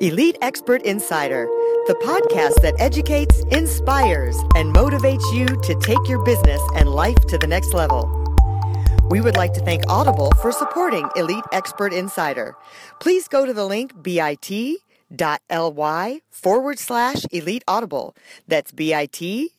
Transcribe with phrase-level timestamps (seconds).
[0.00, 1.46] Elite Expert Insider,
[1.88, 7.36] the podcast that educates, inspires, and motivates you to take your business and life to
[7.36, 8.08] the next level.
[9.10, 12.54] We would like to thank Audible for supporting Elite Expert Insider.
[13.00, 14.60] Please go to the link bit.ly
[16.30, 18.14] forward slash elite audible.
[18.46, 19.50] That's bit.ly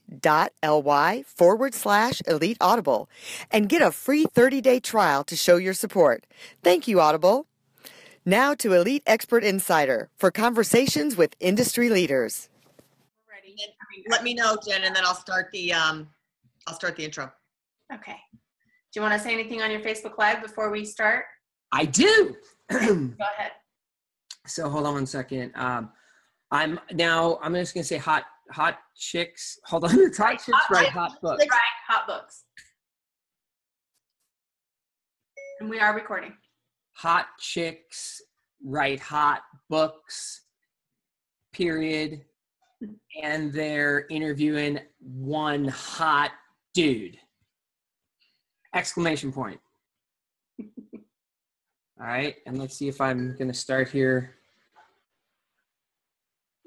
[1.27, 3.09] forward slash elite audible
[3.51, 6.25] and get a free 30 day trial to show your support.
[6.63, 7.48] Thank you, Audible.
[8.29, 12.47] Now to Elite Expert Insider for conversations with industry leaders.
[13.27, 13.55] Ready.
[14.07, 16.07] Let me know, Jenn, and then I'll start the um,
[16.67, 17.31] I'll start the intro.
[17.91, 18.17] Okay.
[18.31, 21.25] Do you want to say anything on your Facebook Live before we start?
[21.71, 22.35] I do.
[22.69, 23.53] Go ahead.
[24.45, 25.51] So hold on one second.
[25.55, 25.89] Um,
[26.51, 27.39] I'm now.
[27.41, 29.57] I'm just gonna say hot, hot chicks.
[29.65, 30.83] Hold on, it's hot chicks, hot right?
[30.83, 30.93] chicks.
[30.93, 31.47] Hot books.
[31.49, 32.43] Right, hot books.
[35.61, 36.33] And we are recording.
[36.99, 38.21] Hot chicks,
[38.61, 40.41] write Hot books.
[41.53, 42.25] Period.
[43.23, 46.31] And they're interviewing one hot
[46.73, 47.17] dude.
[48.75, 49.61] Exclamation point.
[50.59, 50.67] All
[51.99, 54.35] right, and let's see if I'm gonna start here.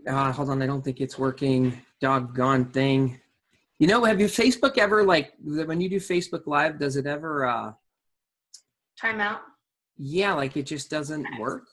[0.08, 1.78] Uh, hold on, I don't think it's working.
[2.00, 3.20] Doggone thing.
[3.78, 6.78] You know, have you Facebook ever like when you do Facebook Live?
[6.78, 7.44] Does it ever?
[7.44, 7.72] uh
[8.98, 9.42] Time out.
[10.04, 11.68] Yeah, like it just doesn't work.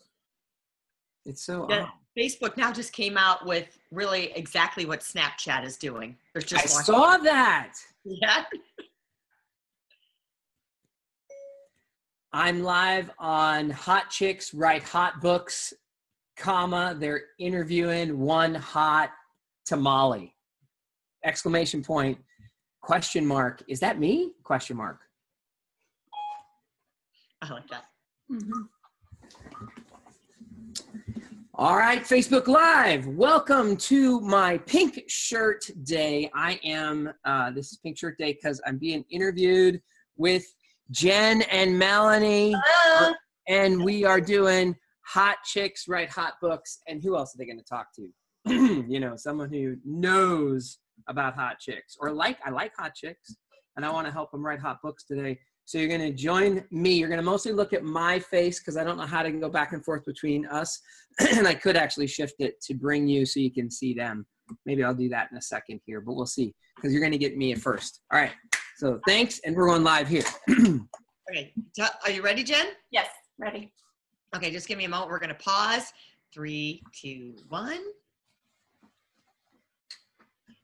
[1.26, 1.66] It's so.
[1.68, 1.90] Yeah, odd.
[2.16, 6.16] Facebook now just came out with really exactly what Snapchat is doing.
[6.34, 6.84] There's I just one.
[6.84, 7.74] saw that.
[8.06, 8.44] Yeah.
[12.32, 15.74] I'm live on Hot Chicks Write Hot Books,
[16.38, 19.10] comma, they're interviewing one hot
[19.66, 20.36] tamale.
[21.26, 22.20] Exclamation point,
[22.82, 23.64] question mark.
[23.68, 24.34] Is that me?
[24.44, 25.00] Question mark.
[27.42, 27.89] I like that.
[31.56, 33.08] All right, Facebook Live.
[33.08, 36.30] Welcome to my pink shirt day.
[36.34, 39.82] I am, uh, this is pink shirt day because I'm being interviewed
[40.16, 40.46] with
[40.92, 42.56] Jenn and Melanie.
[42.64, 43.14] Hello.
[43.48, 44.76] and we are doing
[45.10, 48.08] hot chicks write hot books and who else are they going to talk to
[48.88, 53.36] you know someone who knows about hot chicks or like i like hot chicks
[53.76, 55.38] and i want to help them write hot books today
[55.70, 58.78] so you're going to join me you're going to mostly look at my face because
[58.78, 60.80] i don't know how to go back and forth between us
[61.36, 64.26] and i could actually shift it to bring you so you can see them
[64.66, 67.18] maybe i'll do that in a second here but we'll see because you're going to
[67.18, 68.32] get me at first all right
[68.78, 70.24] so thanks and we're going live here
[71.30, 71.54] Okay.
[72.04, 72.68] Are you ready, Jenn?
[72.92, 73.08] Yes,
[73.38, 73.72] ready.
[74.36, 75.12] Okay, just give me a moment.
[75.12, 75.92] We're going to pause.
[76.34, 77.80] Three, two, one.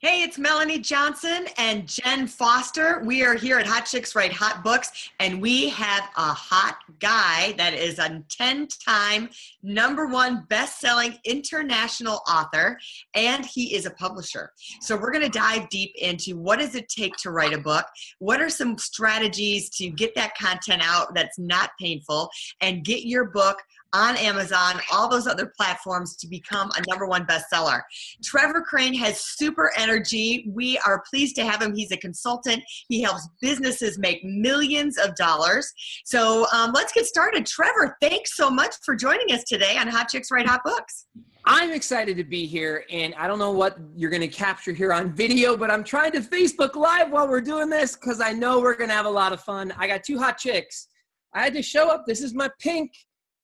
[0.05, 3.01] Hey, it's Melanie Johnson and Jenn Foster.
[3.03, 7.55] We are here at Hot Chicks Write Hot Books, and we have a hot guy
[7.57, 9.29] that is a 10 time
[9.63, 12.77] number one best selling international author,
[13.15, 14.51] and he is a publisher.
[14.79, 17.87] So, we're going to dive deep into what does it take to write a book?
[18.19, 22.29] What are some strategies to get that content out that's not painful
[22.61, 23.57] and get your book
[23.95, 27.81] on Amazon, all those other platforms to become a number one bestseller.
[28.23, 30.51] Trevor Crane has super energy.
[30.53, 31.73] We are pleased to have him.
[31.73, 32.61] He's a consultant.
[32.89, 35.71] He helps businesses make millions of dollars.
[36.03, 37.45] So um, let's get started.
[37.45, 41.05] Trevor, thanks so much for joining us today on Hot Chicks Write Hot Books.
[41.47, 44.91] I'm excited to be here, and I don't know what you're going to capture here
[44.91, 48.59] on video, but I'm trying to Facebook Live while we're doing this because I know
[48.59, 49.71] we're going to have a lot of fun.
[49.77, 50.87] I got two hot chicks.
[51.35, 52.05] I had to show up.
[52.07, 52.49] This is my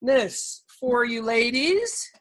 [0.01, 2.11] pinkness for you ladies.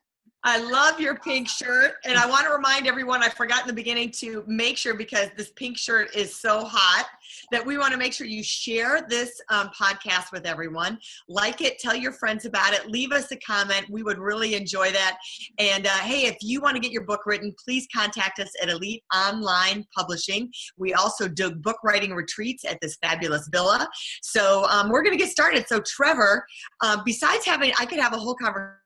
[0.42, 1.94] I love your pink shirt.
[2.04, 5.28] And I want to remind everyone, I forgot in the beginning to make sure because
[5.36, 7.06] this pink shirt is so hot
[7.52, 10.98] that we want to make sure you share this um, podcast with everyone.
[11.28, 13.86] Like it, tell your friends about it, leave us a comment.
[13.90, 15.18] We would really enjoy that.
[15.58, 18.70] And uh, hey, if you want to get your book written, please contact us at
[18.70, 20.50] Elite Online Publishing.
[20.78, 23.88] We also do book writing retreats at this fabulous villa.
[24.22, 25.66] So um, we're going to get started.
[25.68, 26.46] So, Trevor,
[26.80, 28.76] uh, besides having, I could have a whole conversation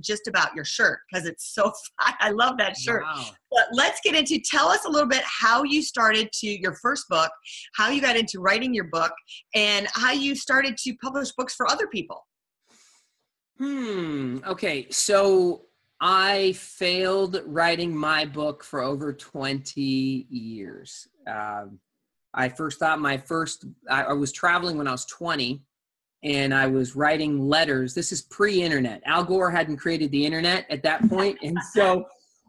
[0.00, 1.64] just about your shirt because it's so
[2.02, 2.14] fun.
[2.20, 3.02] I love that shirt.
[3.02, 3.26] Wow.
[3.50, 7.08] But let's get into tell us a little bit how you started to your first
[7.08, 7.30] book,
[7.76, 9.12] how you got into writing your book,
[9.54, 12.26] and how you started to publish books for other people.
[13.58, 14.38] Hmm.
[14.46, 14.86] Okay.
[14.90, 15.66] So
[16.00, 21.06] I failed writing my book for over 20 years.
[21.28, 21.78] Um,
[22.34, 25.62] I first thought my first, I, I was traveling when I was 20
[26.22, 27.94] and I was writing letters.
[27.94, 29.02] This is pre internet.
[29.06, 31.38] Al Gore hadn't created the internet at that point.
[31.42, 32.06] And so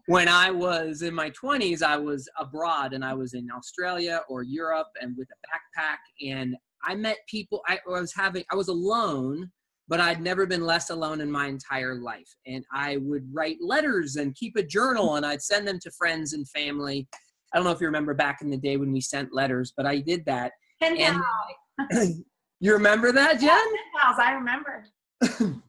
[0.08, 4.44] when I was in my 20s, I was abroad and I was in Australia or
[4.44, 5.98] Europe and with a backpack.
[6.30, 9.50] And I met people, I was having, I was alone
[9.88, 12.30] but I'd never been less alone in my entire life.
[12.48, 16.34] And I would write letters and keep a journal and I'd send them to friends
[16.34, 17.08] and family.
[17.54, 19.86] I don't know if you remember back in the day when we sent letters, but
[19.86, 20.54] I did that.
[20.82, 21.22] And-
[21.80, 22.24] pals.
[22.64, 23.60] you remember that, Jenn?
[24.00, 24.86] Pals, I remember.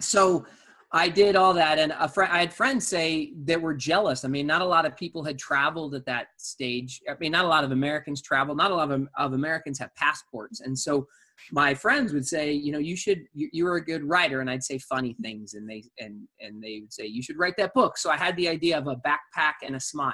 [0.00, 0.44] so
[0.92, 4.26] I did all that, and a friend, I had friends say that were jealous.
[4.26, 7.00] I mean, not a lot of people had traveled at that stage.
[7.08, 8.58] I mean, not a lot of Americans traveled.
[8.58, 11.06] Not a lot of, of Americans have passports, and so
[11.50, 13.22] my friends would say, you know, you should.
[13.32, 16.80] You, you're a good writer, and I'd say funny things, and they and and they
[16.82, 17.96] would say you should write that book.
[17.96, 20.12] So I had the idea of a backpack and a smile,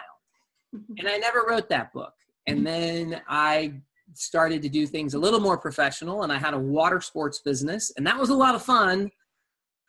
[0.73, 2.13] and I never wrote that book.
[2.47, 3.81] And then I
[4.17, 7.93] started to do things a little more professional, and I had a water sports business,
[7.97, 9.11] and that was a lot of fun.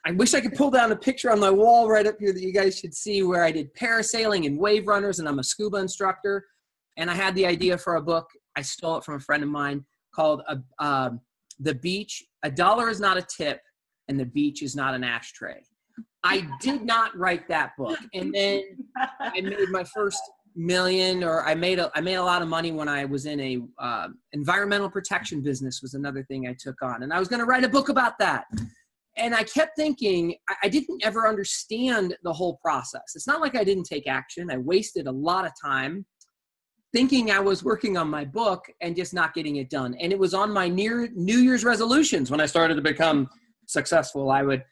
[0.06, 2.42] I wish I could pull down a picture on my wall right up here that
[2.42, 5.78] you guys should see where I did parasailing and wave runners, and I'm a scuba
[5.78, 6.46] instructor.
[6.98, 8.30] And I had the idea for a book.
[8.56, 9.84] I stole it from a friend of mine
[10.14, 11.22] called uh, um,
[11.60, 13.60] "The Beach." A dollar is not a tip,
[14.08, 15.64] and the beach is not an ashtray.
[16.24, 18.62] I did not write that book, and then
[19.20, 20.22] I made my first
[20.56, 23.40] million, or I made a I made a lot of money when I was in
[23.40, 25.82] a uh, environmental protection business.
[25.82, 28.18] Was another thing I took on, and I was going to write a book about
[28.20, 28.46] that
[29.18, 33.14] and I kept thinking, I, I didn't ever understand the whole process.
[33.16, 34.52] It's not like I didn't take action.
[34.52, 36.06] I wasted a lot of time
[36.94, 39.96] thinking I was working on my book and just not getting it done.
[40.00, 43.28] And it was on my near New Year's resolutions when I started to become
[43.68, 44.32] successful.
[44.32, 44.64] I would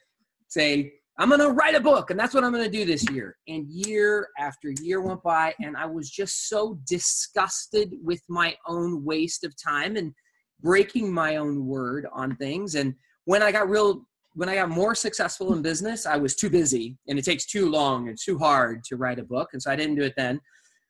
[0.48, 3.08] say, I'm going to write a book and that's what I'm going to do this
[3.10, 3.36] year.
[3.46, 9.04] And year after year went by and I was just so disgusted with my own
[9.04, 10.12] waste of time and
[10.60, 12.74] breaking my own word on things.
[12.74, 12.94] And
[13.26, 14.04] when I got real
[14.36, 17.70] when I got more successful in business, I was too busy and it takes too
[17.70, 19.50] long and too hard to write a book.
[19.52, 20.40] And so I didn't do it then.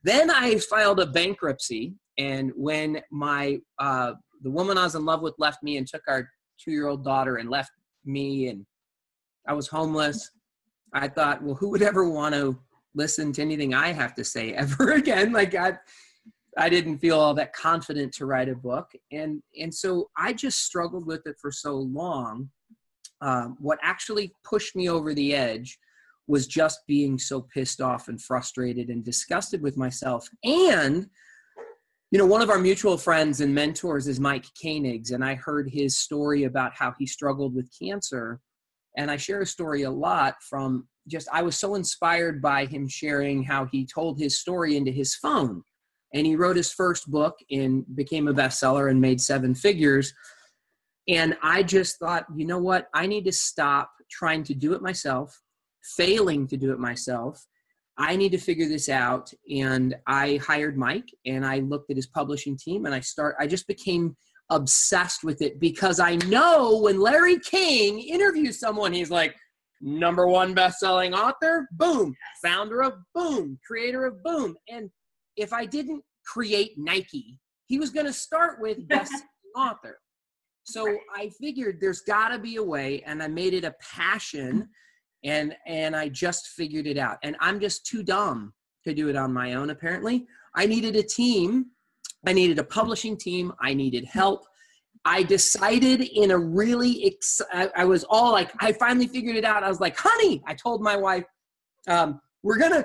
[0.02, 1.94] Then I filed a bankruptcy.
[2.16, 4.12] And when my, uh,
[4.42, 6.28] the woman I was in love with left me and took our
[6.58, 7.72] two year old daughter and left
[8.06, 8.64] me and
[9.46, 10.30] I was homeless,
[10.92, 12.58] I thought, well, who would ever want to
[12.94, 15.32] listen to anything I have to say ever again?
[15.32, 15.78] Like I,
[16.56, 18.90] I didn't feel all that confident to write a book.
[19.10, 22.50] And, and so I just struggled with it for so long
[23.20, 25.78] um, what actually pushed me over the edge
[26.26, 30.28] was just being so pissed off and frustrated and disgusted with myself.
[30.44, 31.08] And,
[32.10, 35.68] you know, one of our mutual friends and mentors is Mike Koenigs, and I heard
[35.70, 38.40] his story about how he struggled with cancer.
[38.96, 42.88] And I share a story a lot from just, I was so inspired by him
[42.88, 45.62] sharing how he told his story into his phone.
[46.12, 50.14] And he wrote his first book and became a bestseller and made seven figures
[51.08, 52.88] and I just thought, you know what?
[52.94, 55.38] I need to stop trying to do it myself,
[55.96, 57.44] failing to do it myself.
[57.98, 59.30] I need to figure this out.
[59.50, 63.46] And I hired Mike and I looked at his publishing team and I start I
[63.46, 64.16] just became
[64.50, 69.34] obsessed with it because I know when Larry King interviews someone, he's like,
[69.80, 74.56] number one best-selling author, boom, founder of boom, creator of boom.
[74.68, 74.90] And
[75.36, 79.14] if I didn't create Nike, he was gonna start with best
[79.56, 79.98] author.
[80.64, 80.98] So right.
[81.14, 84.68] I figured there's got to be a way, and I made it a passion,
[85.22, 87.18] and and I just figured it out.
[87.22, 88.54] And I'm just too dumb
[88.84, 89.70] to do it on my own.
[89.70, 91.66] Apparently, I needed a team.
[92.26, 93.52] I needed a publishing team.
[93.60, 94.44] I needed help.
[95.04, 99.44] I decided in a really, ex- I, I was all like, I finally figured it
[99.44, 99.62] out.
[99.62, 101.24] I was like, honey, I told my wife,
[101.88, 102.84] um, we're gonna,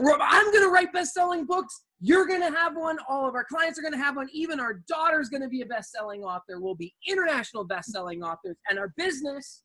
[0.00, 2.98] we're, I'm gonna write best-selling books you're going to have one.
[3.08, 4.28] All of our clients are going to have one.
[4.32, 6.60] Even our daughter's going to be a best selling author.
[6.60, 8.56] We'll be international best selling authors.
[8.68, 9.62] And our business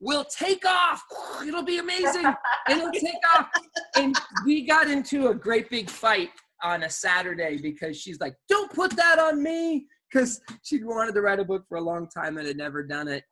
[0.00, 1.02] will take off.
[1.46, 2.26] It'll be amazing.
[2.70, 3.48] It'll take off.
[3.96, 4.14] And
[4.44, 6.30] we got into a great big fight
[6.62, 9.86] on a Saturday because she's like, don't put that on me.
[10.10, 13.08] Because she wanted to write a book for a long time and had never done
[13.08, 13.24] it.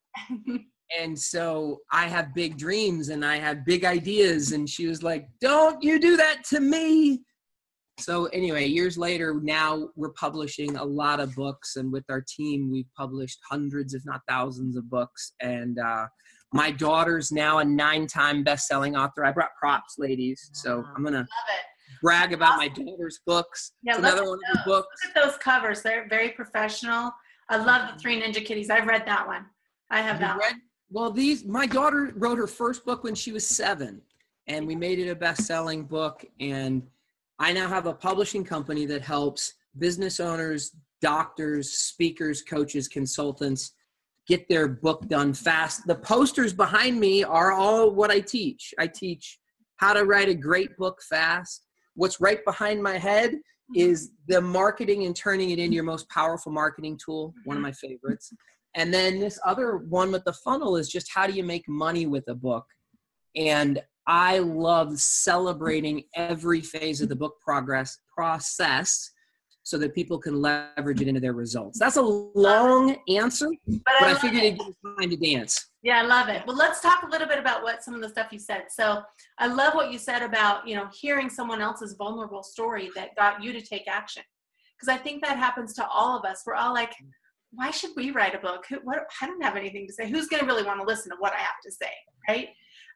[1.00, 4.52] and so I have big dreams and I have big ideas.
[4.52, 7.22] And she was like, don't you do that to me
[7.98, 12.70] so anyway years later now we're publishing a lot of books and with our team
[12.70, 16.06] we've published hundreds if not thousands of books and uh,
[16.52, 21.26] my daughter's now a nine-time best-selling author i brought props ladies so i'm gonna
[22.02, 25.82] brag about my daughter's books yeah, another one of the books look at those covers
[25.82, 27.10] they're very professional
[27.48, 29.46] i love the three ninja kitties i've read that one
[29.90, 30.62] i have that read, one.
[30.90, 34.02] well these my daughter wrote her first book when she was seven
[34.48, 36.82] and we made it a best-selling book and
[37.38, 43.72] I now have a publishing company that helps business owners, doctors, speakers, coaches, consultants
[44.28, 45.86] get their book done fast.
[45.86, 48.72] The posters behind me are all what I teach.
[48.78, 49.40] I teach
[49.76, 51.66] how to write a great book fast.
[51.94, 53.74] What's right behind my head mm-hmm.
[53.76, 57.68] is the marketing and turning it into your most powerful marketing tool, one of mm-hmm.
[57.68, 58.32] my favorites.
[58.74, 62.06] And then this other one with the funnel is just how do you make money
[62.06, 62.64] with a book?
[63.36, 69.10] And I love celebrating every phase of the book progress process
[69.62, 71.78] so that people can leverage it into their results.
[71.78, 74.58] That's a long answer, but, but I, I figured it.
[74.58, 75.70] would give time to dance.
[75.82, 76.42] Yeah, I love it.
[76.46, 78.66] Well, let's talk a little bit about what some of the stuff you said.
[78.70, 79.02] So
[79.38, 83.42] I love what you said about, you know, hearing someone else's vulnerable story that got
[83.42, 84.22] you to take action.
[84.76, 86.42] Because I think that happens to all of us.
[86.46, 86.92] We're all like,
[87.52, 88.64] why should we write a book?
[88.68, 90.08] Who, what, I don't have anything to say.
[90.08, 91.90] Who's going to really want to listen to what I have to say,
[92.28, 92.48] right?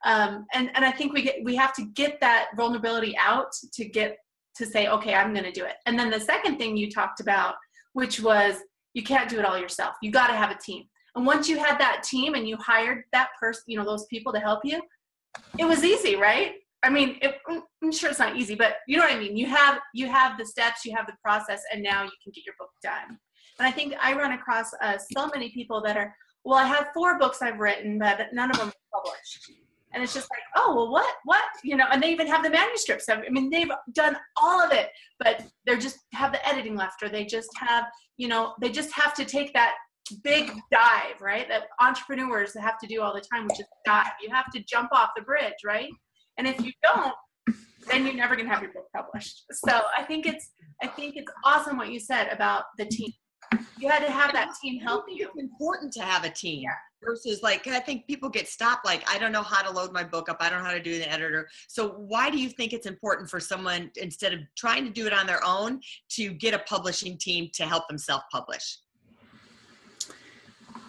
[0.04, 3.84] Um, and and I think we get we have to get that vulnerability out to
[3.84, 4.18] get
[4.56, 5.74] to say, okay, I'm going to do it.
[5.86, 7.54] And then the second thing you talked about,
[7.92, 8.56] which was
[8.94, 9.96] you can't do it all yourself.
[10.02, 10.84] You got to have a team.
[11.16, 14.32] And once you had that team and you hired that person, you know, those people
[14.34, 14.82] to help you,
[15.58, 16.52] it was easy, right?
[16.82, 19.36] I mean, it, I'm sure it's not easy, but you know what I mean.
[19.36, 22.44] You have you have the steps, you have the process, and now you can get
[22.44, 23.18] your book done.
[23.58, 26.88] And I think I run across uh, so many people that are, well, I have
[26.92, 29.50] four books I've written, but none of them are published
[29.96, 32.50] and it's just like oh well what what you know and they even have the
[32.50, 37.02] manuscripts i mean they've done all of it but they're just have the editing left
[37.02, 39.74] or they just have you know they just have to take that
[40.22, 41.48] big dive right?
[41.48, 44.06] That entrepreneurs have to do all the time which is dive.
[44.22, 45.90] You have to jump off the bridge right?
[46.38, 47.14] And if you don't
[47.88, 49.44] then you're never going to have your book published.
[49.52, 50.50] So i think it's
[50.82, 53.12] i think it's awesome what you said about the team.
[53.78, 55.26] You had to have that team help you.
[55.26, 56.70] it's important to have a team yeah.
[57.04, 60.02] versus like i think people get stopped like i don't know how to load my
[60.02, 60.38] book up.
[60.40, 61.48] I don't know how to do the editor.
[61.68, 65.12] So why do you think it's important for someone instead of trying to do it
[65.12, 68.78] on their own to get a publishing team to help them self-publish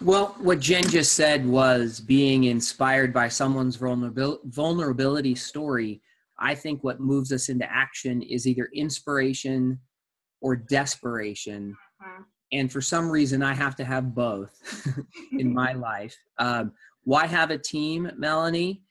[0.00, 6.00] well what jen just said was being inspired by someone's vulnerability story.
[6.40, 9.80] I think what moves us into action is either inspiration
[10.40, 11.76] or desperation.
[12.00, 12.22] Uh-huh.
[12.52, 14.52] And for some reason i have to have both
[15.32, 16.16] in my life.
[16.38, 16.72] Um,
[17.04, 18.82] why have a team melanie?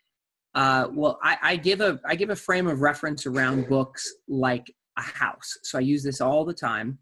[0.56, 4.74] Uh, well I, I, give a i give a frame of reference around books like
[4.98, 5.58] a house.
[5.64, 6.98] So i use this all the time.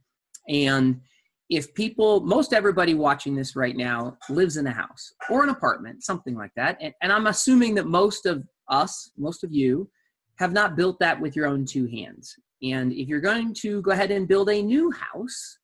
[0.48, 1.02] And
[1.50, 6.04] if people most everybody watching this right now lives in a house or an apartment
[6.04, 9.90] something like that and, and i'm assuming that most of us most of you
[10.38, 13.92] have not built that with your own two hands and if you're going to go
[13.92, 15.58] ahead and build a new house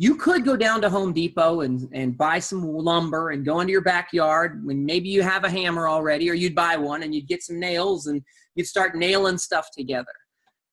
[0.00, 3.72] you could go down to Home Depot and, and buy some lumber and go into
[3.72, 7.26] your backyard when maybe you have a hammer already, or you'd buy one and you'd
[7.26, 8.22] get some nails and
[8.54, 10.06] you'd start nailing stuff together.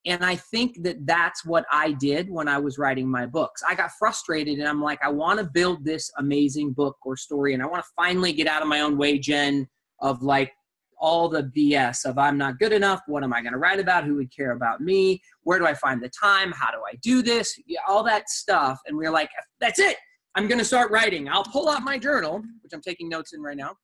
[0.05, 3.63] And I think that that's what I did when I was writing my books.
[3.67, 7.53] I got frustrated and I'm like, I want to build this amazing book or story,
[7.53, 9.67] and I want to finally get out of my own way, Jenn,
[9.99, 10.53] of like
[10.99, 13.01] all the BS of I'm not good enough.
[13.07, 14.05] What am I going to write about?
[14.05, 15.21] Who would care about me?
[15.43, 16.51] Where do I find the time?
[16.51, 17.57] How do I do this?
[17.87, 18.79] All that stuff.
[18.85, 19.97] And we are like, that's it.
[20.35, 21.27] I'm going to start writing.
[21.29, 23.75] I'll pull out my journal, which I'm taking notes in right now,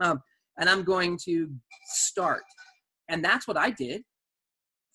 [0.00, 0.20] um,
[0.58, 1.50] and I'm going to
[1.86, 2.42] start.
[3.08, 4.02] And that's what I did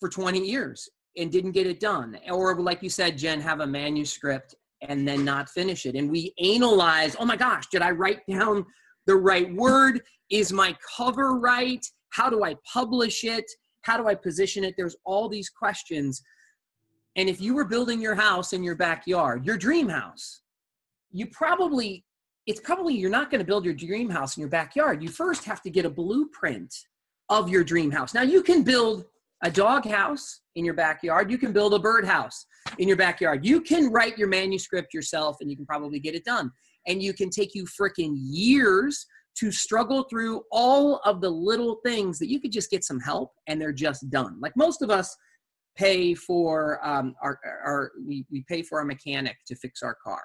[0.00, 2.18] for 20 years and didn't get it done.
[2.30, 5.94] Or, like you said, Jenn, have a manuscript and then not finish it.
[5.94, 8.64] And we analyze, oh my gosh, did I write down
[9.06, 10.02] the right word?
[10.30, 11.84] Is my cover right?
[12.10, 13.44] How do I publish it?
[13.82, 14.74] How do I position it?
[14.76, 16.22] There's all these questions.
[17.16, 20.42] And if you were building your house in your backyard, your dream house,
[21.10, 22.04] you probably,
[22.46, 25.02] it's probably you're not going to build your dream house in your backyard.
[25.02, 26.74] You first have to get a blueprint
[27.28, 28.12] of your dream house.
[28.12, 29.06] Now, you can build
[29.42, 31.30] a dog house in your backyard.
[31.30, 32.46] You can build a bird house
[32.78, 33.44] in your backyard.
[33.44, 36.50] You can write your manuscript yourself and you can probably get it done.
[36.86, 39.06] And you can take you freaking years
[39.38, 43.32] to struggle through all of the little things that you could just get some help
[43.46, 44.38] and they're just done.
[44.40, 45.14] Like most of us
[45.76, 50.22] pay for um, our, our we, we pay for a mechanic to fix our car.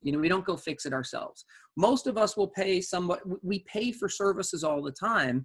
[0.00, 1.44] You know, we don't go fix it ourselves.
[1.76, 5.44] Most of us will pay somebody, we pay for services all the time.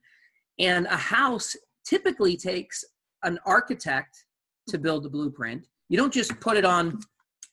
[0.59, 2.83] And a house typically takes
[3.23, 4.25] an architect
[4.67, 5.65] to build the blueprint.
[5.89, 6.99] You don't just put it on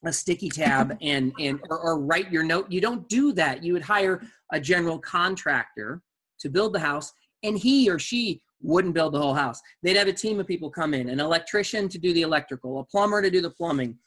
[0.05, 2.71] a sticky tab and and or, or, write your note.
[2.71, 3.65] You don't do that.
[3.65, 6.03] You would hire a general contractor
[6.41, 9.61] to build the house and he or she wouldn't build the whole house.
[9.83, 12.85] They'd have a team of people come in an electrician to do the electrical a
[12.85, 13.99] plumber to do the plumbing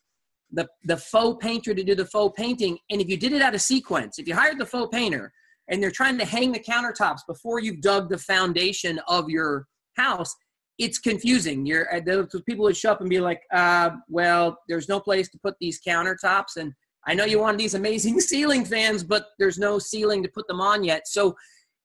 [0.51, 2.77] the the faux painter to do the faux painting.
[2.89, 5.31] And if you did it out of sequence if you hired the faux painter
[5.69, 10.35] and they're trying to hang the countertops before you've dug the foundation of your house
[10.79, 11.65] it's confusing.
[11.65, 15.29] You're uh, those people would show up and be like, uh, "Well, there's no place
[15.29, 16.73] to put these countertops, and
[17.05, 20.61] I know you want these amazing ceiling fans, but there's no ceiling to put them
[20.61, 21.35] on yet." So,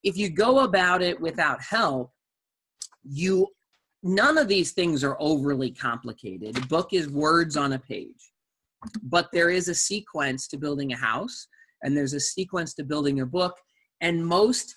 [0.04, 2.12] if you go about it without help,
[3.02, 3.48] you
[4.04, 6.56] none of these things are overly complicated.
[6.56, 8.32] A book is words on a page,
[9.02, 11.48] but there is a sequence to building a house.
[11.82, 13.54] and there's a sequence to building a book.
[14.00, 14.76] And most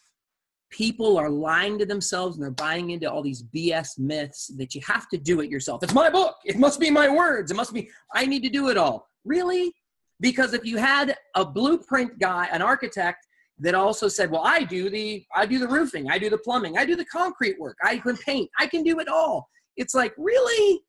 [0.70, 4.82] people are lying to themselves and they're buying into all these BS myths that you
[4.86, 5.84] have to do it yourself.
[5.84, 6.36] It's my book.
[6.46, 7.52] It must be my words.
[7.52, 9.08] It must be, I need to do it all.
[9.24, 9.74] Really?
[10.20, 13.28] Because if you had a blueprint guy, an architect
[13.60, 16.78] that also said, well, I do the, I do the roofing, I do the plumbing,
[16.78, 19.50] I do the concrete work, I can paint, I can do it all.
[19.78, 20.82] It's like, really?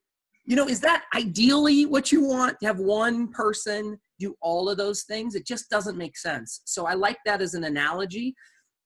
[0.45, 4.77] You know, is that ideally what you want to have one person do all of
[4.77, 5.35] those things?
[5.35, 6.63] It just doesn't make sense.
[6.65, 8.35] So I like that as an analogy.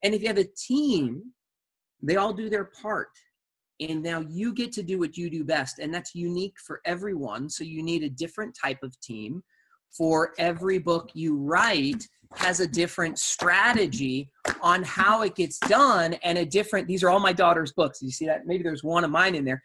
[0.03, 1.23] And if you have a team,
[2.01, 3.09] they all do their part.
[3.79, 5.79] And now you get to do what you do best.
[5.79, 7.49] And that's unique for everyone.
[7.49, 9.43] So you need a different type of team.
[9.97, 14.31] For every book you write has a different strategy
[14.61, 18.01] on how it gets done and a different, these are all my daughter's books.
[18.01, 18.45] You see that?
[18.45, 19.61] Maybe there's one of mine in there.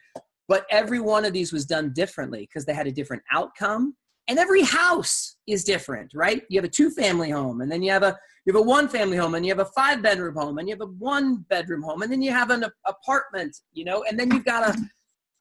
[0.49, 3.95] But every one of these was done differently because they had a different outcome.
[4.29, 6.43] And every house is different, right?
[6.51, 8.19] You have a two family home, and then you have a
[8.49, 10.75] you have a one family home, and you have a five bedroom home, and you
[10.75, 14.31] have a one bedroom home, and then you have an apartment, you know, and then
[14.31, 14.89] you've got a,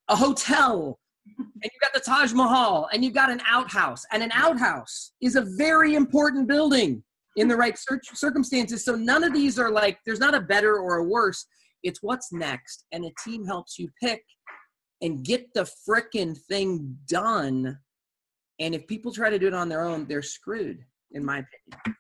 [0.10, 1.00] a hotel,
[1.38, 4.04] and you've got the Taj Mahal, and you've got an outhouse.
[4.12, 7.02] And an outhouse is a very important building
[7.38, 8.84] in the right circumstances.
[8.84, 11.46] So none of these are like, there's not a better or a worse.
[11.84, 12.84] It's what's next.
[12.92, 14.22] And a team helps you pick
[15.02, 17.80] and get the frickin' thing done.
[18.60, 20.80] And if people try to do it on their own, they're screwed,
[21.12, 21.96] in my opinion.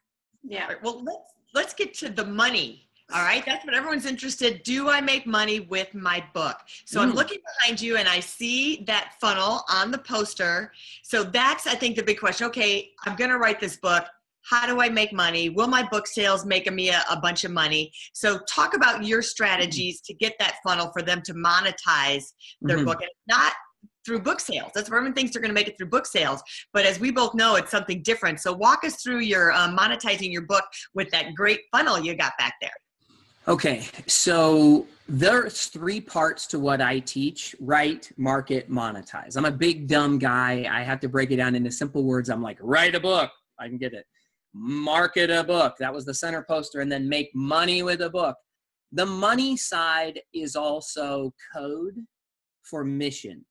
[0.47, 0.73] Yeah.
[0.81, 2.83] Well, let's let's get to the money.
[3.13, 4.63] All right, that's what everyone's interested.
[4.63, 6.57] Do I make money with my book?
[6.83, 7.03] So mm.
[7.03, 10.73] I'm looking behind you and I see that funnel on the poster.
[11.03, 12.47] So that's I think the big question.
[12.47, 14.05] Okay, I'm going to write this book
[14.49, 15.49] how do I make money?
[15.49, 17.91] Will my book sales make me a, a bunch of money?
[18.13, 22.23] So talk about your strategies to get that funnel for them to monetize
[22.61, 22.85] their mm-hmm.
[22.85, 23.01] book.
[23.01, 23.53] And not
[24.07, 24.71] through book sales.
[24.73, 26.41] That's everyone thinks they're going to make it through book sales.
[26.73, 28.39] But as we both know, it's something different.
[28.39, 30.63] So walk us through your uh, monetizing your book
[30.95, 32.71] with that great funnel you got back there.
[33.47, 39.37] Okay, so there's three parts to what I teach write, market, monetize.
[39.37, 40.67] I'm a big, dumb guy.
[40.69, 42.29] I have to break it down into simple words.
[42.29, 43.31] I'm like, write a book.
[43.59, 44.05] I can get it
[44.53, 45.75] market a book.
[45.79, 48.35] That was the center poster, and then make money with a book.
[48.91, 51.95] The money side is also code
[52.63, 53.45] for mission.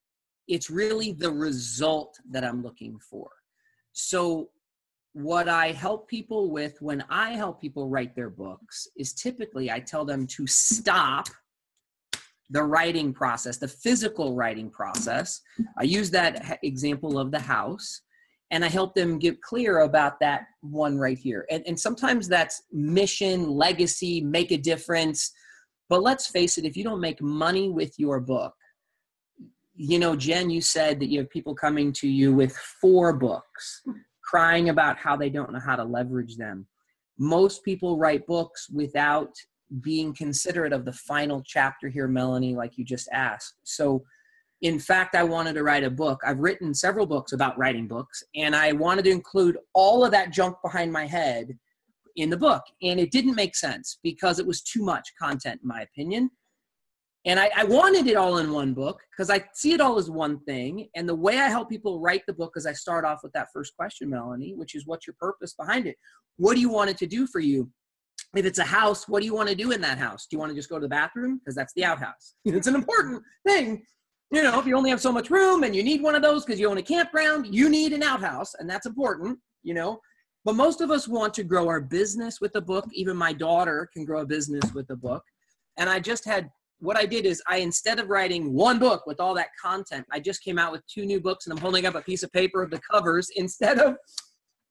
[0.47, 3.29] It's really the result that I'm looking for.
[3.93, 4.49] So,
[5.13, 9.79] what I help people with when I help people write their books is typically I
[9.79, 11.27] tell them to stop
[12.49, 15.41] the writing process, the physical writing process.
[15.77, 18.01] I use that example of the house
[18.51, 21.45] and I help them get clear about that one right here.
[21.51, 25.31] And, and sometimes that's mission, legacy, make a difference.
[25.89, 28.53] But let's face it, if you don't make money with your book,
[29.77, 33.83] you know, Jenn, you said that you have people coming to you with four books,
[34.23, 36.65] crying about how they don't know how to leverage them.
[37.19, 39.33] Most people write books without
[39.81, 43.55] being considerate of the final chapter here, Melanie, like you just asked.
[43.63, 44.03] So
[44.61, 46.21] in fact, I wanted to write a book.
[46.25, 50.31] I've written several books about writing books, and I wanted to include all of that
[50.31, 51.55] junk behind my head
[52.15, 52.63] in the book.
[52.81, 56.31] And it didn't make sense because it was too much content, in my opinion.
[57.27, 60.09] And I, I wanted it all in one book because I see it all as
[60.09, 60.87] one thing.
[60.95, 63.49] And the way I help people write the book is I start off with that
[63.53, 65.97] first question, Melanie, which is what's your purpose behind it?
[66.37, 67.69] What do you want it to do for you?
[68.35, 70.25] If it's a house, what do you want to do in that house?
[70.25, 71.37] Do you want to just go to the bathroom?
[71.39, 72.33] Because that's the outhouse.
[72.45, 73.83] it's an important thing
[74.31, 76.43] you know, if you only have so much room and you need one of those
[76.43, 79.99] because you own a campground, you need an outhouse, and that's important, you know.
[80.43, 82.85] But most of us want to grow our business with a book.
[82.93, 85.23] Even my daughter can grow a business with a book.
[85.77, 89.19] And I just had what I did is I instead of writing one book with
[89.19, 91.95] all that content, I just came out with two new books, and I'm holding up
[91.95, 93.95] a piece of paper of the covers instead of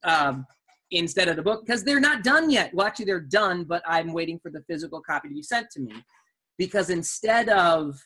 [0.05, 0.47] um,
[0.93, 2.73] instead of the book because they're not done yet.
[2.73, 5.81] Well, actually, they're done, but I'm waiting for the physical copy to be sent to
[5.81, 5.95] me
[6.59, 7.99] because instead of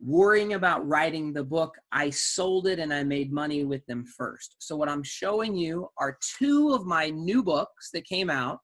[0.00, 4.56] worrying about writing the book, I sold it and I made money with them first.
[4.58, 8.60] So, what I'm showing you are two of my new books that came out.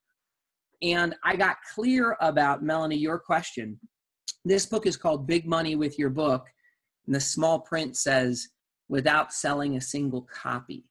[0.83, 3.81] And I got clear about, Melanie, your question.
[4.47, 6.47] This book is called Big Money with Your Book.
[7.07, 8.47] And the small print says,
[8.89, 10.85] without selling a single copy.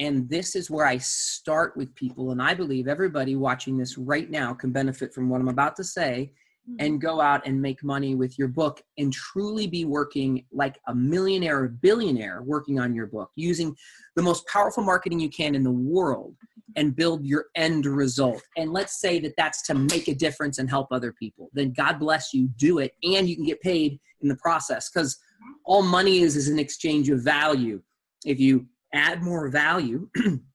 [0.00, 2.32] And this is where I start with people.
[2.32, 5.84] And I believe everybody watching this right now can benefit from what I'm about to
[5.84, 6.32] say
[6.80, 7.06] and mm-hmm.
[7.06, 11.60] go out and make money with your book and truly be working like a millionaire
[11.60, 13.74] or billionaire working on your book using
[14.16, 16.34] the most powerful marketing you can in the world
[16.76, 20.68] and build your end result and let's say that that's to make a difference and
[20.68, 24.28] help other people then god bless you do it and you can get paid in
[24.28, 25.18] the process because
[25.64, 27.80] all money is is an exchange of value
[28.26, 30.08] if you add more value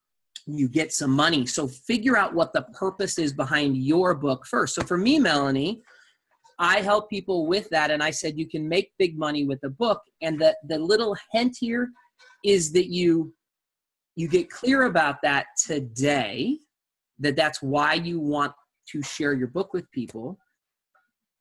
[0.46, 1.46] you get some money.
[1.46, 4.76] So figure out what the purpose is behind your book first.
[4.76, 5.82] So for me, Melanie,
[6.60, 7.92] I help people with that.
[7.92, 10.02] And I said, you can make big money with a book.
[10.22, 11.90] And the, the little hint here
[12.44, 13.34] is that you,
[14.16, 16.60] you get clear about that today,
[17.20, 18.54] that that's why you want
[18.90, 20.38] to share your book with people.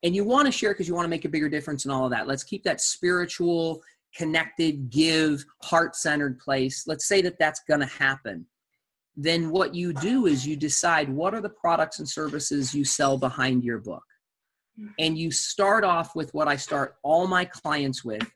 [0.02, 2.04] And you want to share because you want to make a bigger difference in all
[2.04, 2.26] of that.
[2.26, 3.82] Let's keep that spiritual,
[4.16, 6.84] connected, give, heart centered place.
[6.86, 8.46] Let's say that that's going to happen.
[9.16, 13.18] Then what you do is you decide what are the products and services you sell
[13.18, 14.02] behind your book.
[14.98, 18.26] And you start off with what I start all my clients with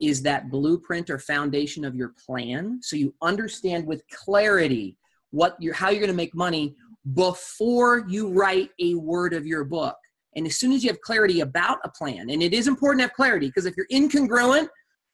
[0.00, 4.96] is that blueprint or foundation of your plan so you understand with clarity
[5.30, 6.74] what you're how you're going to make money
[7.14, 9.96] before you write a word of your book.
[10.36, 13.04] And as soon as you have clarity about a plan, and it is important to
[13.04, 14.68] have clarity because if you're incongruent,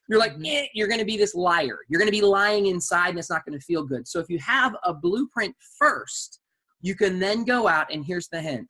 [0.09, 1.79] you're like, eh, you're going to be this liar.
[1.89, 4.07] You're going to be lying inside and it's not going to feel good.
[4.07, 6.41] So if you have a blueprint first,
[6.81, 8.69] you can then go out and here's the hint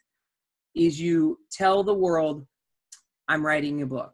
[0.74, 2.46] is you tell the world,
[3.28, 4.12] I'm writing a book.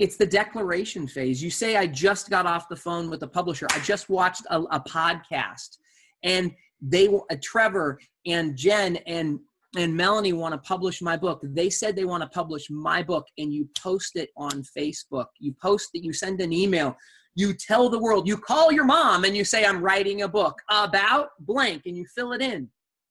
[0.00, 1.42] It's the declaration phase.
[1.42, 3.66] You say, I just got off the phone with a publisher.
[3.70, 5.76] I just watched a, a podcast
[6.24, 9.38] and they, uh, Trevor and Jenn and
[9.76, 11.40] and Melanie want to publish my book.
[11.44, 15.26] They said they want to publish my book, and you post it on Facebook.
[15.38, 16.96] You post it, you send an email,
[17.36, 20.60] you tell the world, you call your mom and you say, I'm writing a book
[20.68, 22.68] about blank, and you fill it in.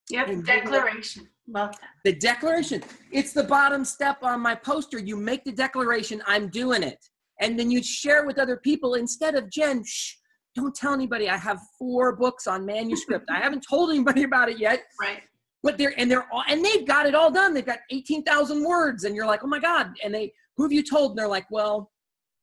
[0.09, 1.29] Yep, And declaration.
[1.49, 1.89] Love that.
[2.05, 2.83] The declaration.
[3.11, 4.99] It's the bottom step on my poster.
[4.99, 6.99] You make the declaration, I'm doing it.
[7.41, 10.15] And then you share with other people instead of Jenn, shh,
[10.55, 11.29] don't tell anybody.
[11.29, 13.29] I have four books on manuscript.
[13.29, 14.83] I haven't told anybody about it yet.
[14.99, 15.21] Right.
[15.63, 17.53] But they're and they're all and they've got it all done.
[17.53, 19.03] They've got 18,000 words.
[19.03, 19.91] And you're like, oh my God.
[20.03, 21.11] And they who have you told?
[21.11, 21.91] And they're like, well,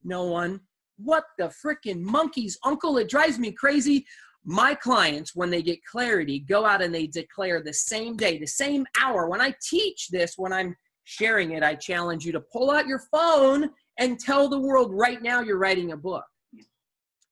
[0.05, 0.61] no one.
[0.99, 2.97] What the freaking monkeys, uncle?
[2.99, 4.07] It drives me crazy.
[4.49, 8.47] My clients, when they get clarity, go out and they declare the same day, the
[8.47, 9.29] same hour.
[9.29, 13.03] When I teach this, when I'm sharing it, I challenge you to pull out your
[13.11, 16.25] phone and tell the world right now you're writing a book.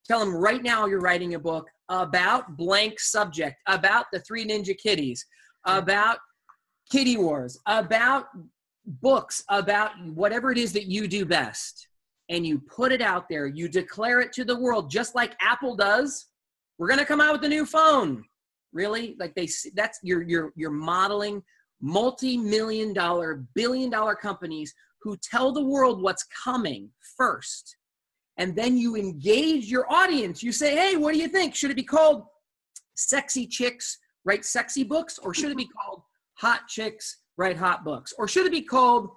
[0.05, 4.77] Tell them right now you're writing a book about blank subject, about the three ninja
[4.77, 5.25] kitties,
[5.65, 6.17] about
[6.91, 8.25] kitty wars, about
[8.85, 11.87] books, about whatever it is that you do best.
[12.29, 15.75] And you put it out there, you declare it to the world, just like Apple
[15.75, 16.27] does.
[16.77, 18.23] We're going to come out with a new phone.
[18.73, 19.15] Really?
[19.19, 21.41] Like they that's you're you're you're modeling
[21.81, 27.77] multi-million dollar, billion dollar companies who tell the world what's coming first.
[28.37, 30.43] And then you engage your audience.
[30.43, 31.55] You say, "Hey, what do you think?
[31.55, 32.23] Should it be called
[32.95, 36.01] Sexy Chicks Write Sexy Books or should it be called
[36.35, 39.09] Hot Chicks Write Hot Books or should it be called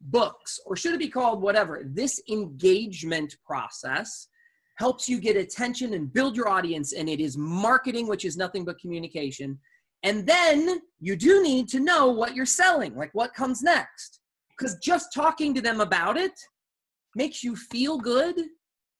[0.00, 4.28] books or should it be called whatever?" This engagement process
[4.76, 8.64] helps you get attention and build your audience and it is marketing which is nothing
[8.64, 9.58] but communication.
[10.02, 14.20] And then you do need to know what you're selling like what comes next.
[14.56, 16.32] Because just talking to them about it
[17.16, 18.36] makes you feel good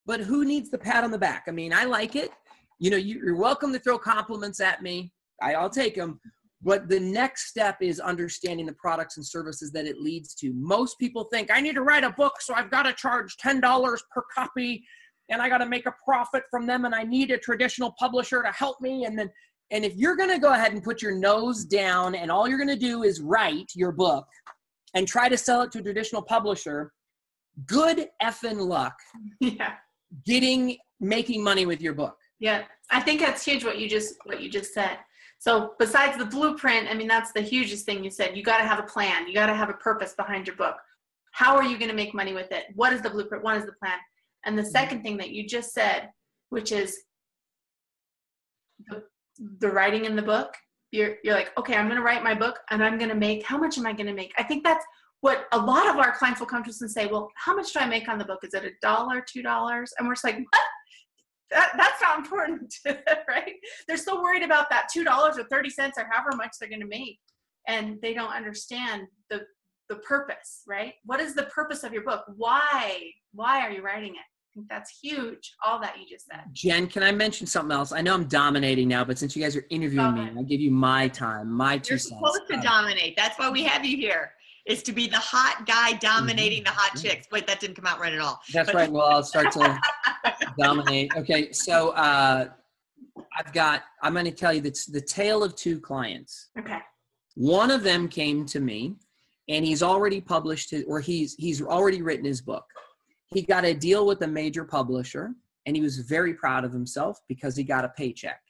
[0.06, 1.44] but who needs the pat on the back?
[1.48, 2.30] I mean i like it.
[2.78, 5.12] You know you, are welcome to throw compliments at me.
[5.42, 6.20] I'll take them
[6.62, 10.52] but the next step is understanding the products and services that it leads to.
[10.54, 13.60] Most people think i need to write a book so i've got to charge $10
[14.12, 14.84] per copy
[15.30, 18.42] and I got to make a profit from them and I need a traditional publisher
[18.42, 19.30] to help me and then
[19.70, 22.58] and if you're going to go ahead and put your nose down and all you're
[22.58, 24.26] going to do is write your book
[24.94, 26.92] and try to sell it to a traditional publisher,
[27.66, 28.94] good effing luck
[29.40, 29.72] Yeah.
[30.24, 32.16] getting making money with your book.
[32.38, 32.64] Yeah.
[32.90, 34.98] I think that's huge what you just what you just said.
[35.38, 38.36] So besides the blueprint, I mean that's the hugest thing you said.
[38.36, 39.26] You got to have a plan.
[39.26, 40.76] You got to have a purpose behind your book.
[41.32, 42.64] How are you going to make money with it?
[42.76, 43.42] What is the blueprint?
[43.42, 43.98] What is the plan?
[44.44, 44.70] And the mm-hmm.
[44.70, 46.10] second thing that you just said,
[46.50, 46.98] which is
[48.88, 49.02] the,
[49.60, 50.54] the writing in the book,
[50.92, 53.44] you're, you're like, okay, I'm going to write my book and I'm going to make,
[53.44, 54.32] how much am I going to make?
[54.38, 54.84] I think that's
[55.20, 57.72] what a lot of our clients will come to us and say, well, how much
[57.72, 58.40] do I make on the book?
[58.44, 59.92] Is it a dollar, two dollars?
[59.98, 60.62] And we're just like, what?
[61.50, 62.74] That, that's not important,
[63.28, 63.54] right?
[63.86, 66.80] They're so worried about that two dollars or thirty cents or however much they're going
[66.80, 67.18] to make,
[67.68, 69.42] and they don't understand the
[69.88, 70.94] the purpose, right?
[71.04, 72.24] What is the purpose of your book?
[72.36, 72.98] Why?
[73.32, 74.26] Why are you writing it?
[74.54, 75.52] I think that's huge.
[75.66, 76.42] All that you just said.
[76.52, 77.90] Jenn, can I mention something else?
[77.90, 80.70] I know I'm dominating now, but since you guys are interviewing me, I'll give you
[80.70, 82.14] my time, my 2 You're cents.
[82.20, 83.16] supposed to dominate.
[83.16, 84.30] That's why we have you here.
[84.64, 87.26] Is to be the hot guy dominating the hot chicks.
[87.32, 88.40] Wait, that didn't come out right at all.
[88.52, 88.90] That's But- right.
[88.92, 89.78] Well, I'll start to
[90.58, 91.10] dominate.
[91.16, 92.48] Okay, so uh,
[93.36, 93.82] I've got.
[94.02, 96.48] I'm going to tell you that's the tale of two clients.
[96.58, 96.78] Okay.
[97.34, 98.94] One of them came to me,
[99.50, 102.64] and he's already published his, or he's he's already written his book.
[103.34, 105.34] He got a deal with a major publisher,
[105.66, 108.40] and he was very proud of himself because he got a paycheck.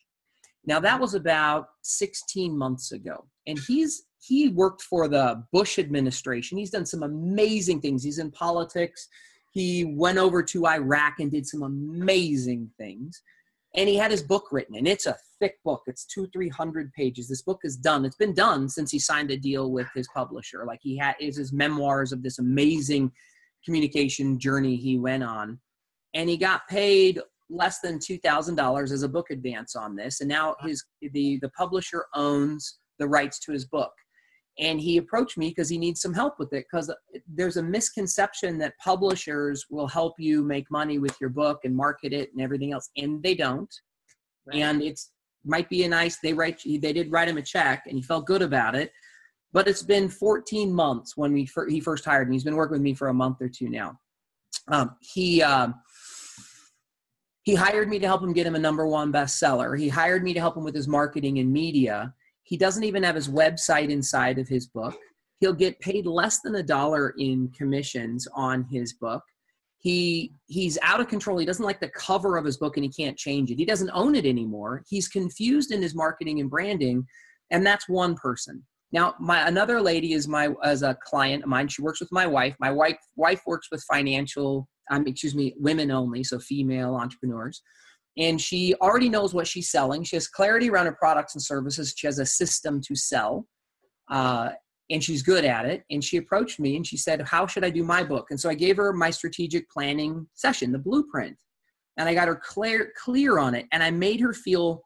[0.67, 6.57] Now that was about 16 months ago, and he's he worked for the Bush administration.
[6.59, 8.03] He's done some amazing things.
[8.03, 9.09] He's in politics.
[9.53, 13.23] He went over to Iraq and did some amazing things.
[13.77, 15.83] And he had his book written, and it's a thick book.
[15.87, 17.29] It's two, three hundred pages.
[17.29, 18.05] This book is done.
[18.05, 20.65] It's been done since he signed a deal with his publisher.
[20.67, 23.13] Like he had is his memoirs of this amazing
[23.65, 25.59] communication journey he went on.
[26.15, 30.21] And he got paid less than two thousand dollars as a book advance on this.
[30.21, 33.93] And now his the the publisher owns the rights to his book
[34.59, 36.93] and he approached me because he needs some help with it because
[37.27, 42.13] there's a misconception that publishers will help you make money with your book and market
[42.13, 43.73] it and everything else and they don't
[44.47, 44.59] right.
[44.59, 45.11] and it's
[45.45, 48.27] might be a nice they write they did write him a check and he felt
[48.27, 48.93] good about it
[49.55, 52.83] but it's been 14 months when we he first hired me he's been working with
[52.83, 53.99] me for a month or two now
[54.69, 55.75] um, he um,
[57.45, 60.35] he hired me to help him get him a number one bestseller he hired me
[60.35, 62.13] to help him with his marketing and media
[62.45, 64.97] he doesn't even have his website inside of his book.
[65.41, 69.23] He'll get paid less than a dollar in commissions on his book.
[69.79, 71.39] He he's out of control.
[71.39, 73.59] He doesn't like the cover of his book and he can't change it.
[73.59, 74.83] He doesn't own it anymore.
[74.89, 77.07] He's confused in his marketing and branding,
[77.51, 78.65] and that's one person.
[78.93, 81.69] Now, my another lady is my as a client of mine.
[81.69, 82.55] She works with my wife.
[82.61, 87.63] My wife wife works with financial, um, excuse me, women only, so female entrepreneurs
[88.17, 90.05] and she already knows what she's selling.
[90.05, 91.95] She has clarity around her products and services.
[91.97, 93.47] She has a system to sell,
[94.11, 94.51] uh,
[94.91, 95.85] and she's good at it.
[95.91, 98.49] And she approached me and she said, "How should I do my book?" And so
[98.49, 101.37] I gave her my strategic planning session, the blueprint,
[101.97, 103.67] and I got her clear clear on it.
[103.73, 104.83] And I made her feel,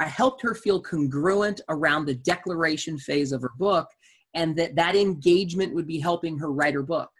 [0.00, 3.88] I helped her feel congruent around the declaration phase of her book,
[4.34, 7.10] and that that engagement would be helping her write her book.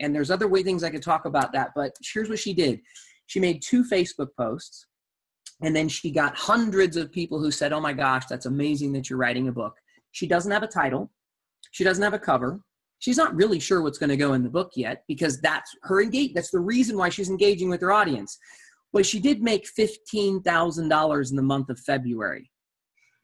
[0.00, 2.80] And there's other way things I could talk about that, but here's what she did.
[3.26, 4.86] She made two Facebook posts
[5.62, 9.10] and then she got hundreds of people who said, Oh my gosh, that's amazing that
[9.10, 9.74] you're writing a book.
[10.12, 11.10] She doesn't have a title,
[11.70, 12.60] she doesn't have a cover.
[12.98, 16.02] She's not really sure what's going to go in the book yet because that's her
[16.02, 16.34] engage.
[16.34, 18.38] That's the reason why she's engaging with her audience.
[18.92, 22.50] But she did make fifteen thousand dollars in the month of February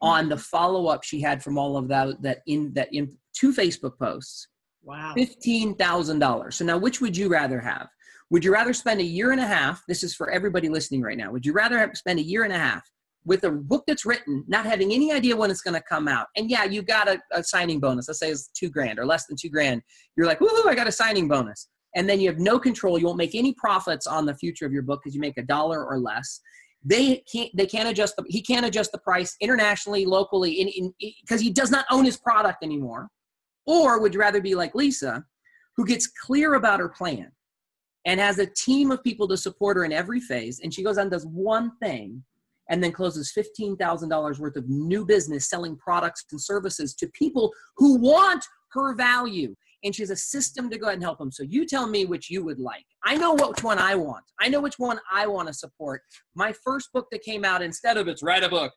[0.01, 3.53] on the follow up she had from all of that that in that in two
[3.53, 4.49] Facebook posts.
[4.83, 6.57] Wow, fifteen thousand dollars.
[6.57, 7.89] So now, which would you rather have?
[8.31, 9.83] Would you rather spend a year and a half?
[9.87, 11.31] This is for everybody listening right now.
[11.31, 12.83] Would you rather have, spend a year and a half
[13.25, 16.27] with a book that's written, not having any idea when it's going to come out?
[16.37, 18.09] And yeah, you got a, a signing bonus.
[18.09, 19.81] Let's say it's two grand or less than two grand.
[20.17, 21.69] You're like, woohoo, I got a signing bonus.
[21.97, 22.99] And then you have no control.
[22.99, 25.43] You won't make any profits on the future of your book because you make a
[25.43, 26.41] dollar or less
[26.85, 31.51] they can't they can't adjust the he can't adjust the price internationally locally because he
[31.51, 33.09] does not own his product anymore
[33.67, 35.25] or would you rather be like lisa
[35.77, 37.33] who gets clear about her plan
[38.07, 40.61] and has a team of people to support her in every phase.
[40.63, 42.23] And she goes on and does one thing
[42.71, 47.97] and then closes $15,000 worth of new business selling products and services to people who
[47.97, 49.55] want her value.
[49.85, 51.31] And she has a system to go ahead and help them.
[51.31, 52.87] So you tell me which you would like.
[53.05, 54.25] I know which one I want.
[54.41, 56.03] I know which one I want to support.
[56.35, 58.73] My first book that came out, instead of it's write a book,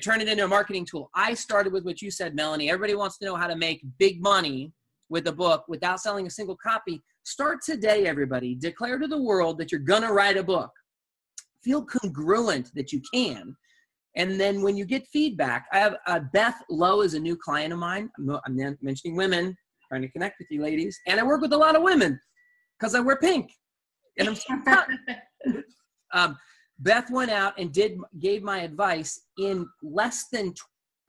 [0.00, 1.10] turn it into a marketing tool.
[1.14, 2.70] I started with what you said, Melanie.
[2.70, 4.72] Everybody wants to know how to make big money
[5.08, 7.02] with a book without selling a single copy.
[7.24, 8.54] Start today, everybody.
[8.54, 10.70] Declare to the world that you're going to write a book.
[11.62, 13.56] Feel congruent that you can.
[14.16, 17.72] And then when you get feedback, I have uh, Beth Lowe is a new client
[17.72, 18.10] of mine.
[18.18, 19.56] I'm, I'm mentioning women,
[19.92, 20.98] trying to connect with you ladies.
[21.06, 22.18] And I work with a lot of women
[22.78, 23.50] because I wear pink.
[24.18, 24.58] And I'm so
[26.14, 26.38] um,
[26.78, 30.54] Beth went out and did gave my advice in less than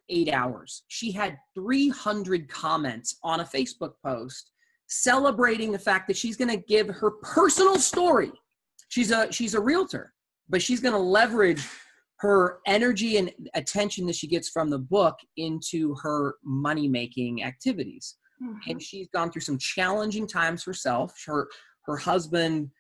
[0.10, 0.84] eight hours.
[0.89, 4.52] She had 300 comments on a Facebook post
[4.88, 8.32] celebrating the fact that she's going to give her personal story.
[8.89, 10.13] She's a she's a realtor,
[10.50, 11.65] but she's going to leverage
[12.19, 18.17] her energy and attention that she gets from the book into her money making activities.
[18.41, 18.72] Mm-hmm.
[18.72, 21.13] And she's gone through some challenging times herself.
[21.26, 21.48] Her
[21.86, 22.72] her husband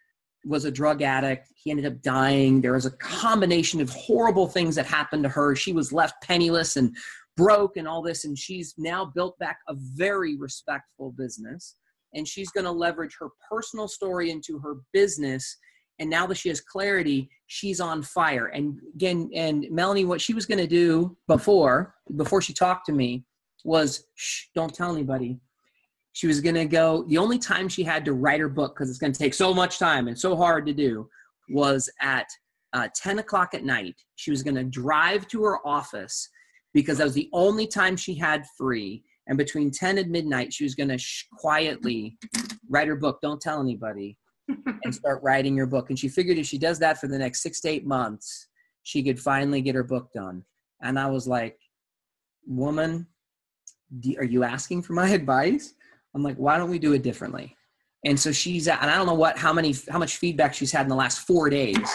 [0.45, 1.47] was a drug addict.
[1.55, 2.61] He ended up dying.
[2.61, 5.55] There was a combination of horrible things that happened to her.
[5.55, 6.95] She was left penniless and
[7.37, 8.25] broke and all this.
[8.25, 11.75] And she's now built back a very respectful business
[12.13, 15.57] and she's going to leverage her personal story into her business
[15.99, 20.33] and now that she has clarity she's on fire and again and melanie what she
[20.33, 23.23] was going to do before before she talked to me
[23.63, 25.39] was Shh, don't tell anybody.
[26.13, 28.89] She was going to go the only time she had to write her book because
[28.89, 31.09] it's going to take so much time and so hard to do
[31.49, 32.27] was at
[32.73, 33.95] uh, 10 o'clock at night.
[34.15, 36.29] She was going to drive to her office
[36.73, 40.63] because that was the only time she had free and between 10 and midnight she
[40.63, 42.17] was going to sh- quietly
[42.69, 44.17] write her book don't tell anybody
[44.83, 45.89] and start writing her book.
[45.89, 48.47] And she figured if she does that for the next six to eight months
[48.83, 50.43] she could finally get her book done.
[50.81, 51.57] And I was like,
[52.45, 53.07] woman,
[54.17, 55.73] are you asking for my advice?
[56.15, 57.55] I'm like, why don't we do it differently?
[58.05, 60.83] And so she's and I don't know what how many how much feedback she's had
[60.83, 61.87] in the last four days,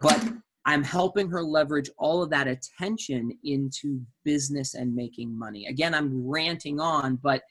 [0.00, 0.28] but
[0.64, 5.66] I'm helping her leverage all of that attention into business and making money.
[5.66, 7.42] Again, I'm ranting on, but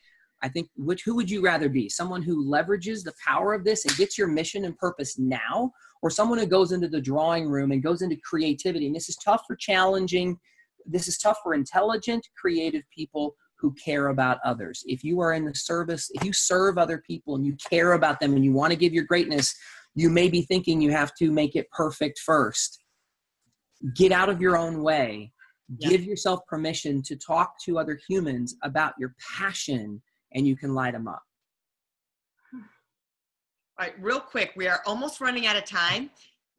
[0.42, 1.90] I think which who would you rather be?
[1.90, 5.72] Someone who leverages the power of this and gets your mission and purpose now,
[6.02, 8.86] or someone who goes into the drawing room and goes into creativity.
[8.86, 10.40] And this is tough for challenging.
[10.86, 14.84] This is tough for intelligent, creative people who care about others.
[14.86, 18.20] If you are in the service, if you serve other people and you care about
[18.20, 19.56] them and you want to give your greatness,
[19.96, 22.80] you may be thinking you have to make it perfect first.
[23.96, 25.32] Get out of your own way.
[25.78, 25.90] Yeah.
[25.90, 30.02] Give yourself permission to talk to other humans about your passion
[30.34, 31.22] and you can light them up.
[32.54, 36.10] All right, real quick, we are almost running out of time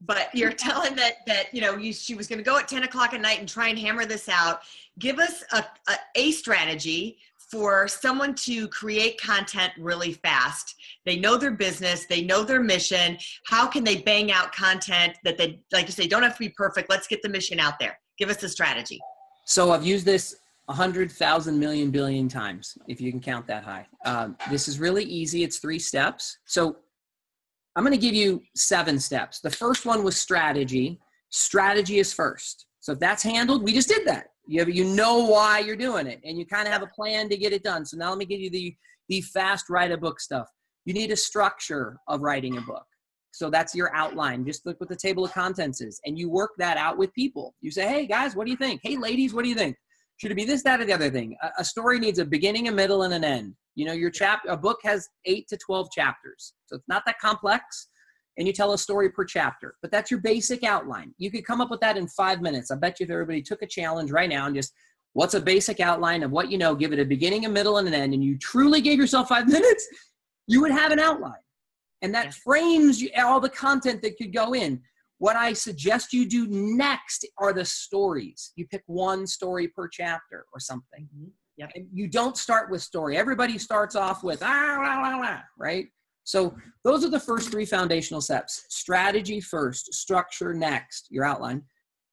[0.01, 2.83] but you're telling that that you know you, she was going to go at 10
[2.85, 4.61] o'clock at night and try and hammer this out
[4.99, 7.19] give us a, a, a, strategy
[7.51, 13.17] for someone to create content really fast they know their business they know their mission
[13.47, 16.51] how can they bang out content that they like you say don't have to be
[16.51, 19.01] perfect let's get the mission out there give us a strategy
[19.45, 20.37] so i've used this
[20.67, 23.85] 100,000 million billion times, if you can count that high.
[24.05, 25.43] Um, this is really easy.
[25.43, 26.39] It's three steps.
[26.45, 26.77] So
[27.77, 29.41] I'm going to give you seven steps.
[29.41, 31.01] The first one was strategy.
[31.31, 32.67] Strategy is first.
[32.81, 34.29] So if that's handled, we just did that.
[34.47, 37.29] You, have, you know why you're doing it, and you kind of have a plan
[37.29, 37.85] to get it done.
[37.85, 38.75] So now let me give you the,
[39.09, 40.49] the fast write a book stuff.
[40.85, 42.85] You need a structure of writing a book.
[43.33, 44.45] So that's your outline.
[44.45, 47.55] Just look what the table of contents is, and you work that out with people.
[47.61, 48.81] You say, hey, guys, what do you think?
[48.83, 49.77] Hey, ladies, what do you think?
[50.17, 51.37] Should it be this, that, or the other thing?
[51.43, 53.55] A, a story needs a beginning, a middle, and an end.
[53.75, 57.19] You know, your chap a book has eight to twelve chapters, so it's not that
[57.19, 57.89] complex.
[58.39, 61.13] And you tell a story per chapter, but that's your basic outline.
[61.19, 62.71] You could come up with that in five minutes.
[62.71, 64.73] I bet you if everybody took a challenge right now and just
[65.13, 67.89] what's a basic outline of what you know, give it a beginning, a middle, and
[67.89, 69.87] an end, and you truly gave yourself five minutes,
[70.47, 71.33] you would have an outline.
[72.03, 74.81] And that frames all the content that could go in.
[75.19, 78.53] What I suggest you do next are the stories.
[78.57, 81.09] You pick one story per chapter or something.
[81.15, 81.29] Mm-hmm.
[81.61, 81.73] Yep.
[81.75, 83.19] And you don't start with story.
[83.19, 85.89] Everybody starts off with ah, right?
[86.25, 88.65] So those are the first three foundational steps.
[88.71, 91.63] Strategy first, structure next, your outline.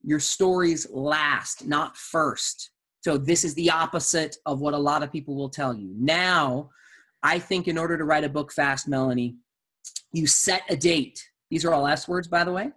[0.04, 2.72] Your stories last, not first.
[3.00, 5.94] So this is the opposite of what a lot of people will tell you.
[5.98, 6.70] Now,
[7.24, 9.38] I think in order to write a book fast, Melanie,
[10.12, 11.26] you set a date.
[11.50, 12.72] These are all S words, by the way.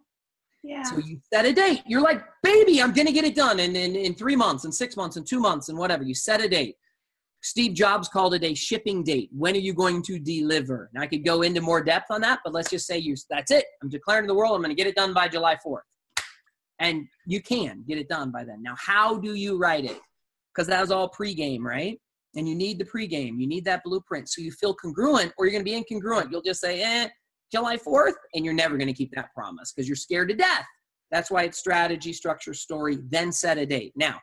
[0.63, 0.83] Yeah.
[0.83, 1.83] So you set a date.
[1.87, 4.97] You're like, baby, I'm gonna get it done in, in, in three months and six
[4.97, 6.03] months and two months and whatever.
[6.03, 6.77] You set a date.
[7.43, 9.31] Steve Jobs called it a shipping date.
[9.33, 10.91] When are you going to deliver?
[10.93, 13.51] Now I could go into more depth on that, but let's just say you that's
[13.51, 13.65] it.
[13.83, 15.81] I'm declaring to the world I'm gonna get it done by July 4th.
[16.79, 18.63] And you can get it done by then.
[18.63, 19.99] Now, how do you write it?
[20.55, 21.99] Because that was all pregame, right?
[22.37, 23.39] And you need the pregame.
[23.39, 24.29] You need that blueprint.
[24.29, 26.31] So you feel congruent or you're gonna be incongruent.
[26.31, 27.09] You'll just say, eh,
[27.51, 30.67] July 4th, and you're never going to keep that promise because you're scared to death.
[31.11, 33.93] That's why it's strategy, structure, story, then set a date.
[33.97, 34.21] Now,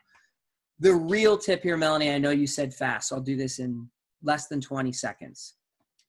[0.80, 3.90] the real tip here, Melanie, I know you said fast, so I'll do this in
[4.24, 5.56] less than 20 seconds.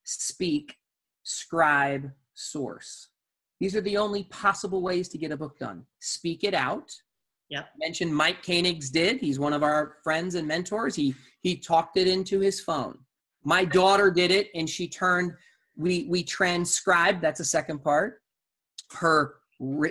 [0.04, 0.76] Speak,
[1.24, 3.08] scribe, source.
[3.60, 5.84] These are the only possible ways to get a book done.
[6.00, 6.92] Speak it out.
[7.48, 7.62] Yeah.
[7.78, 9.18] Mentioned Mike Koenigs did.
[9.18, 10.94] He's one of our friends and mentors.
[10.94, 12.98] He he talked it into his phone.
[13.44, 15.32] My daughter did it, and she turned
[15.78, 18.20] we we transcribed that's the second part
[18.92, 19.36] her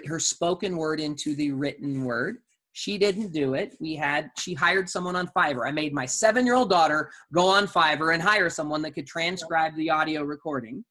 [0.07, 2.37] her spoken word into the written word.
[2.73, 3.75] She didn't do it.
[3.79, 5.67] We had she hired someone on fiverr.
[5.67, 9.07] I made my seven year old daughter go on fiverr and hire someone that could
[9.07, 10.85] transcribe the audio recording.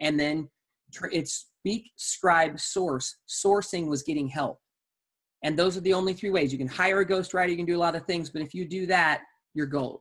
[0.00, 0.48] And then
[1.10, 3.16] it's speak scribe source.
[3.28, 4.60] Sourcing was getting help.
[5.42, 6.52] And those are the only three ways.
[6.52, 8.64] You can hire a ghostwriter you can do a lot of things but if you
[8.64, 9.22] do that
[9.52, 10.00] you're gold.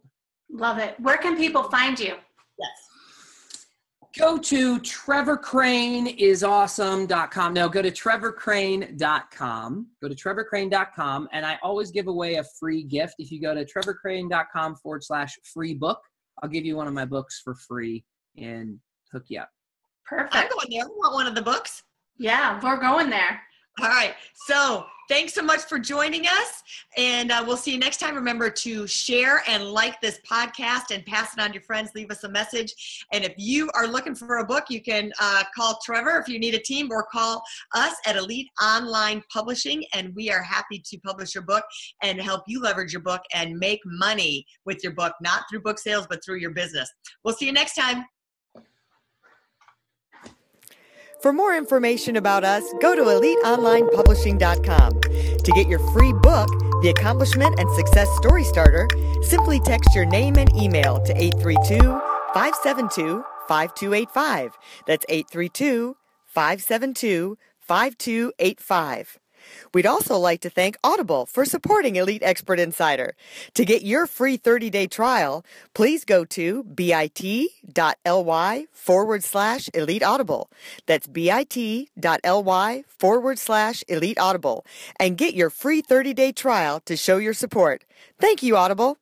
[0.52, 0.96] Love it.
[1.00, 2.14] Where can people find you?
[2.60, 2.95] Yes
[4.18, 7.54] Go to trevorcraneisawesome.com.
[7.54, 9.88] No, go to trevorcrane.com.
[10.02, 11.28] Go to trevorcrane.com.
[11.34, 13.16] And I always give away a free gift.
[13.20, 16.00] If you go to trevorcrane.com forward slash free book,
[16.42, 18.06] I'll give you one of my books for free
[18.38, 18.80] and
[19.12, 19.50] hook you up.
[20.06, 20.36] Perfect.
[20.36, 20.84] I'm going there.
[20.84, 21.84] I want one of the books.
[22.18, 23.42] Yeah, we're going there.
[23.82, 24.14] All right.
[24.48, 26.64] So thanks so much for joining us.
[26.98, 28.16] And uh, we'll see you next time.
[28.16, 31.92] Remember to share and like this podcast and pass it on to your friends.
[31.96, 33.06] Leave us a message.
[33.14, 36.40] And if you are looking for a book, you can uh, call Trevor if you
[36.40, 37.44] need a team or call
[37.74, 39.84] us at Elite Online Publishing.
[39.94, 41.64] And we are happy to publish your book
[42.02, 45.80] and help you leverage your book and make money with your book, not through book
[45.80, 46.92] sales, but through your business.
[47.24, 48.06] We'll see you next time.
[51.26, 55.02] For more information about us, go to eliteonlinepublishing.com.
[55.02, 56.48] To get your free book,
[56.84, 58.88] The Accomplishment and Success Story Starter,
[59.24, 61.80] simply text your name and email to 832
[62.32, 64.56] 572 5285.
[64.86, 65.98] That's 832
[66.28, 69.20] 572 5285.
[69.74, 73.16] We'd also like to thank Audible for supporting Elite Expert Insider.
[73.54, 77.48] To get your free 30 day trial, please go to bit.ly
[78.72, 80.50] forward slash elite audible.
[80.86, 84.66] That's bit.ly forward slash elite audible
[85.00, 87.84] and get your free 30 day trial to show your support.
[88.20, 88.98] Thank you, Audible.